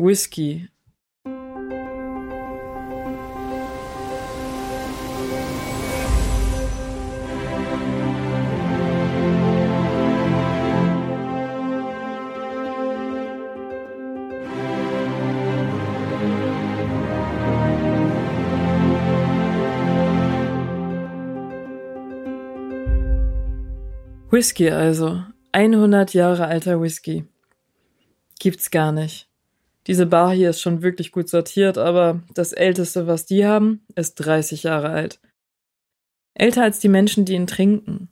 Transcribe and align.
Whisky. 0.00 0.66
Whisky 24.30 24.70
also. 24.70 25.24
100 25.52 26.14
Jahre 26.14 26.48
alter 26.48 26.80
Whisky. 26.80 27.26
Gibt's 28.38 28.70
gar 28.70 28.92
nicht. 28.92 29.29
Diese 29.86 30.06
Bar 30.06 30.32
hier 30.32 30.50
ist 30.50 30.60
schon 30.60 30.82
wirklich 30.82 31.10
gut 31.10 31.28
sortiert, 31.28 31.78
aber 31.78 32.22
das 32.34 32.52
älteste, 32.52 33.06
was 33.06 33.26
die 33.26 33.46
haben, 33.46 33.84
ist 33.94 34.14
30 34.16 34.64
Jahre 34.64 34.90
alt. 34.90 35.20
Älter 36.34 36.62
als 36.62 36.80
die 36.80 36.88
Menschen, 36.88 37.24
die 37.24 37.34
ihn 37.34 37.46
trinken. 37.46 38.08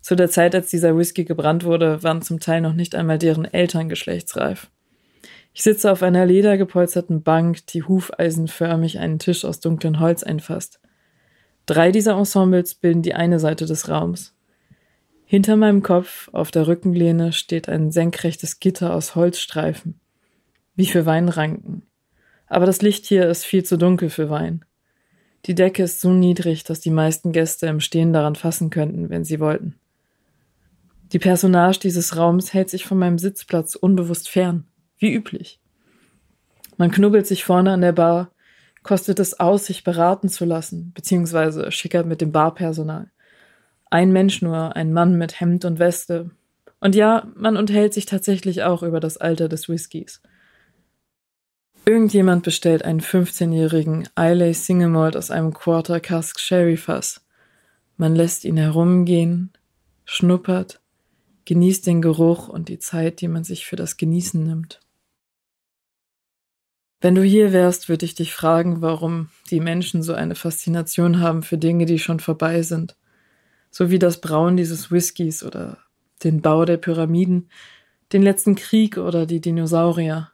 Zu 0.00 0.14
der 0.14 0.30
Zeit, 0.30 0.54
als 0.54 0.70
dieser 0.70 0.96
Whisky 0.96 1.24
gebrannt 1.24 1.64
wurde, 1.64 2.02
waren 2.02 2.22
zum 2.22 2.40
Teil 2.40 2.60
noch 2.60 2.72
nicht 2.72 2.94
einmal 2.94 3.18
deren 3.18 3.44
Eltern 3.44 3.88
geschlechtsreif. 3.88 4.70
Ich 5.52 5.62
sitze 5.62 5.90
auf 5.90 6.02
einer 6.02 6.24
ledergepolsterten 6.26 7.22
Bank, 7.22 7.66
die 7.66 7.82
hufeisenförmig 7.82 8.98
einen 8.98 9.18
Tisch 9.18 9.44
aus 9.44 9.60
dunklem 9.60 10.00
Holz 10.00 10.22
einfasst. 10.22 10.80
Drei 11.66 11.92
dieser 11.92 12.16
Ensembles 12.16 12.74
bilden 12.74 13.02
die 13.02 13.14
eine 13.14 13.38
Seite 13.40 13.66
des 13.66 13.88
Raums. 13.88 14.34
Hinter 15.24 15.56
meinem 15.56 15.82
Kopf 15.82 16.28
auf 16.32 16.50
der 16.50 16.66
Rückenlehne 16.66 17.32
steht 17.32 17.68
ein 17.68 17.92
senkrechtes 17.92 18.58
Gitter 18.58 18.94
aus 18.94 19.14
Holzstreifen. 19.14 20.00
Wie 20.80 20.86
für 20.86 21.04
Weinranken. 21.04 21.82
Aber 22.46 22.64
das 22.64 22.80
Licht 22.80 23.04
hier 23.04 23.28
ist 23.28 23.44
viel 23.44 23.62
zu 23.62 23.76
dunkel 23.76 24.08
für 24.08 24.30
Wein. 24.30 24.64
Die 25.44 25.54
Decke 25.54 25.82
ist 25.82 26.00
so 26.00 26.10
niedrig, 26.10 26.64
dass 26.64 26.80
die 26.80 26.88
meisten 26.88 27.32
Gäste 27.32 27.66
im 27.66 27.80
Stehen 27.80 28.14
daran 28.14 28.34
fassen 28.34 28.70
könnten, 28.70 29.10
wenn 29.10 29.22
sie 29.22 29.40
wollten. 29.40 29.74
Die 31.12 31.18
Personage 31.18 31.80
dieses 31.80 32.16
Raums 32.16 32.54
hält 32.54 32.70
sich 32.70 32.86
von 32.86 32.96
meinem 32.96 33.18
Sitzplatz 33.18 33.74
unbewusst 33.74 34.30
fern, 34.30 34.64
wie 34.96 35.12
üblich. 35.12 35.60
Man 36.78 36.90
knubbelt 36.90 37.26
sich 37.26 37.44
vorne 37.44 37.72
an 37.72 37.82
der 37.82 37.92
Bar, 37.92 38.30
kostet 38.82 39.20
es 39.20 39.38
aus, 39.38 39.66
sich 39.66 39.84
beraten 39.84 40.30
zu 40.30 40.46
lassen, 40.46 40.92
beziehungsweise 40.94 41.70
schickert 41.72 42.06
mit 42.06 42.22
dem 42.22 42.32
Barpersonal. 42.32 43.10
Ein 43.90 44.12
Mensch 44.12 44.40
nur, 44.40 44.74
ein 44.76 44.94
Mann 44.94 45.18
mit 45.18 45.40
Hemd 45.40 45.66
und 45.66 45.78
Weste. 45.78 46.30
Und 46.80 46.94
ja, 46.94 47.26
man 47.34 47.58
unterhält 47.58 47.92
sich 47.92 48.06
tatsächlich 48.06 48.62
auch 48.62 48.82
über 48.82 49.00
das 49.00 49.18
Alter 49.18 49.50
des 49.50 49.68
Whiskys. 49.68 50.22
Irgendjemand 51.84 52.42
bestellt 52.44 52.84
einen 52.84 53.00
15-jährigen 53.00 54.08
Islay 54.16 54.52
Single 54.52 54.88
Malt 54.88 55.16
aus 55.16 55.30
einem 55.30 55.52
Quarter 55.52 56.00
Cask 56.00 56.38
Sherry 56.38 56.76
Fass. 56.76 57.24
Man 57.96 58.14
lässt 58.14 58.44
ihn 58.44 58.56
herumgehen, 58.56 59.52
schnuppert, 60.04 60.80
genießt 61.44 61.86
den 61.86 62.00
Geruch 62.02 62.48
und 62.48 62.68
die 62.68 62.78
Zeit, 62.78 63.20
die 63.20 63.28
man 63.28 63.44
sich 63.44 63.66
für 63.66 63.76
das 63.76 63.96
Genießen 63.96 64.42
nimmt. 64.42 64.80
Wenn 67.00 67.14
du 67.14 67.22
hier 67.22 67.52
wärst, 67.52 67.88
würde 67.88 68.04
ich 68.04 68.14
dich 68.14 68.32
fragen, 68.32 68.82
warum 68.82 69.30
die 69.50 69.60
Menschen 69.60 70.02
so 70.02 70.12
eine 70.12 70.34
Faszination 70.34 71.20
haben 71.20 71.42
für 71.42 71.58
Dinge, 71.58 71.86
die 71.86 71.98
schon 71.98 72.20
vorbei 72.20 72.62
sind 72.62 72.94
so 73.70 73.90
wie 73.90 73.98
das 73.98 74.20
Brauen 74.20 74.56
dieses 74.56 74.90
Whiskys 74.90 75.42
oder 75.42 75.78
den 76.24 76.42
Bau 76.42 76.64
der 76.64 76.76
Pyramiden, 76.76 77.48
den 78.12 78.22
letzten 78.22 78.56
Krieg 78.56 78.98
oder 78.98 79.26
die 79.26 79.40
Dinosaurier. 79.40 80.32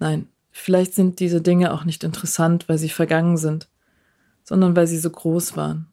Nein, 0.00 0.28
vielleicht 0.50 0.94
sind 0.94 1.20
diese 1.20 1.40
Dinge 1.40 1.72
auch 1.72 1.84
nicht 1.84 2.02
interessant, 2.02 2.68
weil 2.68 2.78
sie 2.78 2.88
vergangen 2.88 3.36
sind, 3.36 3.68
sondern 4.42 4.74
weil 4.74 4.86
sie 4.86 4.98
so 4.98 5.10
groß 5.10 5.56
waren. 5.56 5.86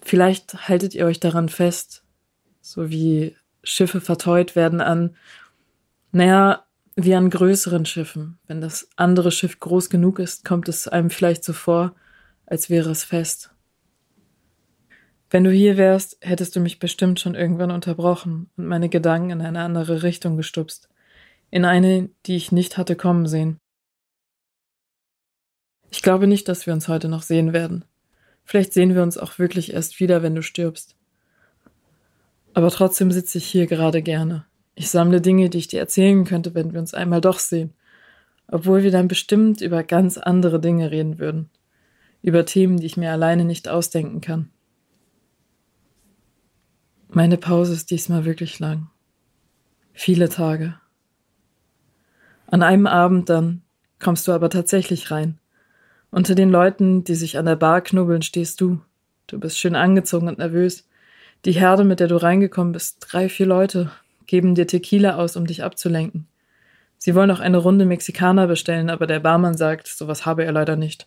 Vielleicht 0.00 0.68
haltet 0.68 0.94
ihr 0.94 1.04
euch 1.04 1.20
daran 1.20 1.48
fest, 1.48 2.04
so 2.62 2.88
wie 2.90 3.36
Schiffe 3.64 4.00
verteut 4.00 4.54
werden 4.54 4.80
an, 4.80 5.16
naja, 6.12 6.64
wie 6.94 7.14
an 7.14 7.28
größeren 7.28 7.84
Schiffen. 7.84 8.38
Wenn 8.46 8.60
das 8.60 8.88
andere 8.96 9.32
Schiff 9.32 9.58
groß 9.58 9.90
genug 9.90 10.20
ist, 10.20 10.44
kommt 10.44 10.68
es 10.68 10.86
einem 10.86 11.10
vielleicht 11.10 11.44
so 11.44 11.52
vor, 11.52 11.94
als 12.46 12.70
wäre 12.70 12.90
es 12.90 13.02
fest. 13.02 13.50
Wenn 15.28 15.42
du 15.42 15.50
hier 15.50 15.76
wärst, 15.76 16.18
hättest 16.20 16.54
du 16.54 16.60
mich 16.60 16.78
bestimmt 16.78 17.18
schon 17.18 17.34
irgendwann 17.34 17.72
unterbrochen 17.72 18.48
und 18.56 18.66
meine 18.66 18.88
Gedanken 18.88 19.30
in 19.30 19.42
eine 19.42 19.60
andere 19.60 20.04
Richtung 20.04 20.36
gestupst. 20.36 20.88
In 21.50 21.64
eine, 21.64 22.10
die 22.26 22.36
ich 22.36 22.52
nicht 22.52 22.76
hatte 22.76 22.96
kommen 22.96 23.26
sehen. 23.26 23.58
Ich 25.90 26.02
glaube 26.02 26.26
nicht, 26.26 26.48
dass 26.48 26.66
wir 26.66 26.74
uns 26.74 26.88
heute 26.88 27.08
noch 27.08 27.22
sehen 27.22 27.52
werden. 27.52 27.84
Vielleicht 28.44 28.72
sehen 28.72 28.94
wir 28.94 29.02
uns 29.02 29.18
auch 29.18 29.38
wirklich 29.38 29.72
erst 29.72 29.98
wieder, 30.00 30.22
wenn 30.22 30.34
du 30.34 30.42
stirbst. 30.42 30.96
Aber 32.54 32.70
trotzdem 32.70 33.10
sitze 33.10 33.38
ich 33.38 33.46
hier 33.46 33.66
gerade 33.66 34.02
gerne. 34.02 34.46
Ich 34.74 34.90
sammle 34.90 35.20
Dinge, 35.20 35.50
die 35.50 35.58
ich 35.58 35.68
dir 35.68 35.80
erzählen 35.80 36.24
könnte, 36.24 36.54
wenn 36.54 36.72
wir 36.72 36.80
uns 36.80 36.94
einmal 36.94 37.20
doch 37.20 37.38
sehen. 37.38 37.72
Obwohl 38.48 38.82
wir 38.82 38.90
dann 38.90 39.08
bestimmt 39.08 39.60
über 39.60 39.82
ganz 39.82 40.18
andere 40.18 40.60
Dinge 40.60 40.90
reden 40.90 41.18
würden. 41.18 41.50
Über 42.22 42.44
Themen, 42.44 42.78
die 42.78 42.86
ich 42.86 42.96
mir 42.96 43.10
alleine 43.10 43.44
nicht 43.44 43.68
ausdenken 43.68 44.20
kann. 44.20 44.50
Meine 47.08 47.36
Pause 47.36 47.72
ist 47.72 47.90
diesmal 47.90 48.24
wirklich 48.24 48.58
lang. 48.58 48.90
Viele 49.92 50.28
Tage. 50.28 50.78
An 52.46 52.62
einem 52.62 52.86
Abend 52.86 53.28
dann 53.28 53.62
kommst 53.98 54.28
du 54.28 54.32
aber 54.32 54.50
tatsächlich 54.50 55.10
rein. 55.10 55.38
Unter 56.10 56.34
den 56.34 56.50
Leuten, 56.50 57.04
die 57.04 57.14
sich 57.14 57.38
an 57.38 57.46
der 57.46 57.56
Bar 57.56 57.80
knubbeln, 57.80 58.22
stehst 58.22 58.60
du. 58.60 58.80
Du 59.26 59.38
bist 59.40 59.58
schön 59.58 59.74
angezogen 59.74 60.28
und 60.28 60.38
nervös. 60.38 60.88
Die 61.44 61.52
Herde, 61.52 61.84
mit 61.84 62.00
der 62.00 62.08
du 62.08 62.16
reingekommen 62.16 62.72
bist, 62.72 62.98
drei, 63.00 63.28
vier 63.28 63.46
Leute, 63.46 63.90
geben 64.26 64.54
dir 64.54 64.66
Tequila 64.66 65.16
aus, 65.16 65.36
um 65.36 65.46
dich 65.46 65.62
abzulenken. 65.62 66.28
Sie 66.98 67.14
wollen 67.14 67.30
auch 67.30 67.40
eine 67.40 67.58
Runde 67.58 67.84
Mexikaner 67.84 68.46
bestellen, 68.46 68.90
aber 68.90 69.06
der 69.06 69.20
Barmann 69.20 69.56
sagt, 69.56 69.86
sowas 69.88 70.24
habe 70.24 70.44
er 70.44 70.52
leider 70.52 70.76
nicht. 70.76 71.06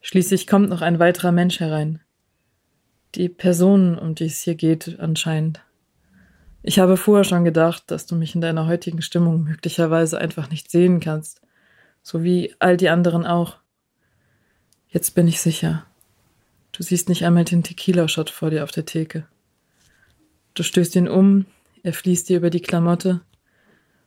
Schließlich 0.00 0.46
kommt 0.46 0.68
noch 0.68 0.82
ein 0.82 0.98
weiterer 0.98 1.32
Mensch 1.32 1.60
herein 1.60 2.00
die 3.14 3.28
Person, 3.28 3.98
um 3.98 4.14
die 4.14 4.26
es 4.26 4.42
hier 4.42 4.54
geht, 4.54 4.98
anscheinend. 4.98 5.60
Ich 6.62 6.78
habe 6.78 6.96
vorher 6.96 7.24
schon 7.24 7.44
gedacht, 7.44 7.90
dass 7.90 8.06
du 8.06 8.14
mich 8.14 8.34
in 8.34 8.40
deiner 8.40 8.66
heutigen 8.66 9.02
Stimmung 9.02 9.42
möglicherweise 9.42 10.18
einfach 10.18 10.50
nicht 10.50 10.70
sehen 10.70 11.00
kannst, 11.00 11.42
so 12.02 12.22
wie 12.22 12.54
all 12.58 12.76
die 12.76 12.88
anderen 12.88 13.26
auch. 13.26 13.58
Jetzt 14.88 15.14
bin 15.14 15.26
ich 15.26 15.40
sicher. 15.40 15.86
Du 16.70 16.82
siehst 16.82 17.08
nicht 17.08 17.24
einmal 17.24 17.44
den 17.44 17.62
Tequila-Shot 17.62 18.30
vor 18.30 18.50
dir 18.50 18.62
auf 18.64 18.70
der 18.70 18.86
Theke. 18.86 19.26
Du 20.54 20.62
stößt 20.62 20.96
ihn 20.96 21.08
um, 21.08 21.46
er 21.82 21.92
fließt 21.92 22.28
dir 22.28 22.36
über 22.36 22.50
die 22.50 22.60
Klamotte, 22.60 23.22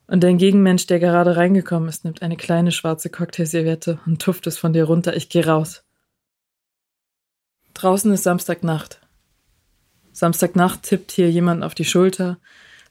und 0.07 0.23
dein 0.23 0.37
Gegenmensch, 0.37 0.85
der 0.85 0.99
gerade 0.99 1.35
reingekommen 1.35 1.89
ist, 1.89 2.05
nimmt 2.05 2.21
eine 2.21 2.37
kleine 2.37 2.71
schwarze 2.71 3.09
Cocktailserviette 3.09 3.99
und 4.05 4.21
tupft 4.21 4.45
es 4.47 4.57
von 4.57 4.71
dir 4.71 4.83
runter. 4.83 5.15
Ich 5.15 5.29
geh 5.29 5.41
raus. 5.41 5.83
Draußen 7.73 8.13
ist 8.13 8.23
Samstagnacht. 8.23 9.01
Samstagnacht 10.15 10.83
tippt 10.83 11.11
hier 11.11 11.29
jemand 11.29 11.61
auf 11.61 11.75
die 11.75 11.83
Schulter, 11.83 12.37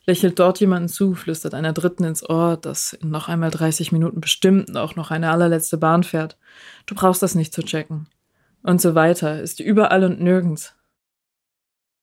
lächelt 0.04 0.38
dort 0.38 0.60
jemanden 0.60 0.90
zu, 0.90 1.14
flüstert 1.14 1.54
einer 1.54 1.72
Dritten 1.72 2.04
ins 2.04 2.28
Ohr, 2.28 2.58
dass 2.58 2.92
in 2.92 3.08
noch 3.08 3.28
einmal 3.28 3.50
30 3.50 3.92
Minuten 3.92 4.20
bestimmt 4.20 4.76
auch 4.76 4.94
noch 4.94 5.10
eine 5.10 5.30
allerletzte 5.30 5.78
Bahn 5.78 6.04
fährt. 6.04 6.36
Du 6.84 6.94
brauchst 6.94 7.22
das 7.22 7.34
nicht 7.34 7.54
zu 7.54 7.62
checken. 7.62 8.08
Und 8.62 8.82
so 8.82 8.94
weiter, 8.94 9.40
ist 9.40 9.60
überall 9.60 10.04
und 10.04 10.20
nirgends. 10.20 10.74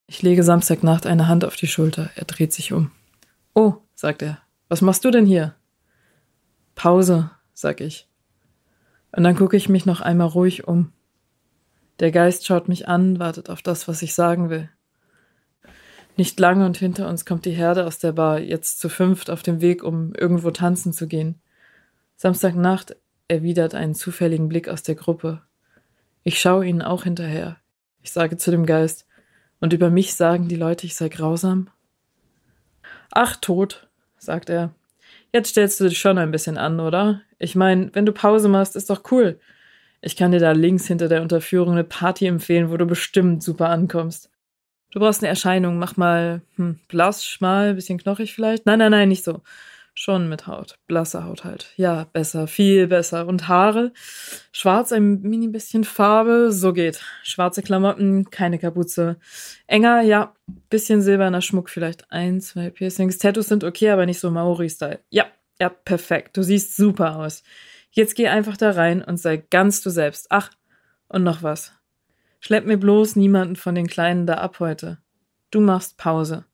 Ich 0.08 0.24
lege 0.24 0.42
Samstagnacht 0.42 1.06
eine 1.06 1.28
Hand 1.28 1.46
auf 1.46 1.56
die 1.56 1.68
Schulter, 1.68 2.10
er 2.16 2.26
dreht 2.26 2.52
sich 2.52 2.74
um. 2.74 2.90
Oh, 3.54 3.76
sagt 3.94 4.24
er, 4.24 4.40
was 4.70 4.82
machst 4.82 5.06
du 5.06 5.12
denn 5.12 5.28
hier? 5.28 5.54
Pause, 6.74 7.30
sag 7.54 7.80
ich. 7.80 8.10
Und 9.12 9.24
dann 9.24 9.36
gucke 9.36 9.56
ich 9.56 9.70
mich 9.70 9.86
noch 9.86 10.02
einmal 10.02 10.30
ruhig 10.30 10.68
um. 10.68 10.92
Der 12.00 12.10
Geist 12.10 12.48
schaut 12.48 12.68
mich 12.68 12.88
an, 12.88 13.20
wartet 13.20 13.52
auf 13.52 13.62
das, 13.62 13.88
was 13.88 14.02
ich 14.02 14.16
sagen 14.16 14.50
will. 14.50 14.68
Nicht 16.22 16.40
lange 16.40 16.68
und 16.68 16.78
hinter 16.78 17.10
uns 17.10 17.26
kommt 17.26 17.46
die 17.46 17.50
Herde 17.50 17.84
aus 17.84 17.98
der 17.98 18.12
Bar, 18.12 18.40
jetzt 18.40 18.80
zu 18.80 18.90
fünft 18.90 19.32
auf 19.32 19.42
dem 19.42 19.60
Weg, 19.60 19.82
um 19.82 20.14
irgendwo 20.14 20.52
tanzen 20.52 20.94
zu 20.94 21.08
gehen. 21.08 21.42
Samstagnacht 22.16 22.96
erwidert 23.28 23.74
einen 23.74 23.96
zufälligen 23.96 24.48
Blick 24.48 24.70
aus 24.70 24.84
der 24.84 24.94
Gruppe. 24.94 25.42
Ich 26.22 26.40
schaue 26.40 26.68
ihnen 26.68 26.84
auch 26.84 27.06
hinterher. 27.06 27.58
Ich 28.04 28.12
sage 28.12 28.38
zu 28.38 28.52
dem 28.52 28.68
Geist, 28.68 29.08
und 29.62 29.74
über 29.74 29.90
mich 29.90 30.14
sagen 30.14 30.48
die 30.48 30.58
Leute, 30.58 30.86
ich 30.86 30.94
sei 30.94 31.10
grausam? 31.10 31.72
Ach, 33.10 33.36
tot, 33.38 33.90
sagt 34.20 34.52
er. 34.52 34.76
Jetzt 35.34 35.50
stellst 35.50 35.80
du 35.80 35.90
dich 35.90 35.98
schon 35.98 36.20
ein 36.20 36.30
bisschen 36.30 36.60
an, 36.60 36.80
oder? 36.80 37.24
Ich 37.40 37.56
meine, 37.56 37.90
wenn 37.96 38.06
du 38.06 38.12
Pause 38.12 38.48
machst, 38.48 38.76
ist 38.76 38.92
doch 38.92 39.12
cool. 39.12 39.40
Ich 40.02 40.16
kann 40.16 40.32
dir 40.32 40.40
da 40.40 40.52
links 40.52 40.86
hinter 40.86 41.08
der 41.08 41.24
Unterführung 41.24 41.72
eine 41.72 41.84
Party 41.84 42.28
empfehlen, 42.28 42.70
wo 42.70 42.78
du 42.78 42.86
bestimmt 42.86 43.42
super 43.42 43.70
ankommst. 43.70 44.31
Du 44.92 45.00
brauchst 45.00 45.22
eine 45.22 45.30
Erscheinung, 45.30 45.80
mach 45.80 45.98
mal 45.98 46.42
hm, 46.58 46.80
blass, 46.88 47.26
schmal, 47.26 47.74
bisschen 47.74 47.98
knochig 47.98 48.34
vielleicht. 48.34 48.66
Nein, 48.66 48.80
nein, 48.80 48.92
nein, 48.92 49.10
nicht 49.10 49.24
so. 49.24 49.42
Schon 49.94 50.30
mit 50.30 50.48
Haut. 50.48 50.76
Blasse 50.88 51.26
Haut 51.26 51.44
halt. 51.44 51.74
Ja, 51.76 52.06
besser, 52.14 52.48
viel 52.48 52.88
besser. 52.88 53.28
Und 53.28 53.50
Haare? 53.50 53.92
Schwarz, 54.54 54.92
ein 54.94 55.22
mini 55.22 55.50
bisschen 55.50 55.84
Farbe, 55.84 56.52
so 56.52 56.72
geht. 56.72 57.02
Schwarze 57.24 57.62
Klamotten, 57.62 58.30
keine 58.30 58.58
Kapuze. 58.58 59.18
Enger, 59.68 60.02
ja, 60.02 60.34
bisschen 60.70 61.02
silberner 61.02 61.42
Schmuck, 61.42 61.70
vielleicht 61.70 62.10
ein, 62.10 62.40
zwei 62.40 62.70
Piercings. 62.70 63.18
Tattoos 63.18 63.48
sind 63.48 63.66
okay, 63.66 63.90
aber 63.90 64.06
nicht 64.06 64.20
so 64.20 64.32
Maori-Style. 64.32 65.00
Ja, 65.10 65.26
ja, 65.60 65.70
perfekt. 65.70 66.38
Du 66.38 66.44
siehst 66.44 66.78
super 66.78 67.18
aus. 67.18 67.44
Jetzt 67.92 68.16
geh 68.16 68.30
einfach 68.30 68.56
da 68.56 68.72
rein 68.72 69.04
und 69.04 69.18
sei 69.18 69.38
ganz 69.38 69.82
du 69.82 69.90
selbst. 69.90 70.28
Ach, 70.30 70.50
und 71.10 71.24
noch 71.24 71.44
was. 71.44 71.74
Schlepp 72.44 72.66
mir 72.66 72.78
bloß 72.78 73.18
niemanden 73.18 73.56
von 73.56 73.76
den 73.76 73.86
Kleinen 73.86 74.26
da 74.26 74.34
ab 74.36 74.60
heute. 74.60 74.98
Du 75.52 75.62
machst 75.62 75.98
Pause. 75.98 76.46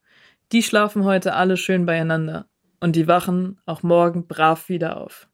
Die 0.52 0.62
schlafen 0.62 1.04
heute 1.04 1.32
alle 1.32 1.56
schön 1.56 1.86
beieinander 1.86 2.46
und 2.78 2.94
die 2.94 3.08
wachen 3.08 3.58
auch 3.64 3.82
morgen 3.82 4.26
brav 4.26 4.68
wieder 4.68 4.98
auf. 4.98 5.28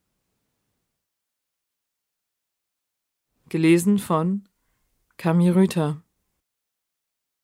Gelesen 3.48 3.98
von 3.98 4.48
Kami 5.16 5.50
Rüther 5.50 6.03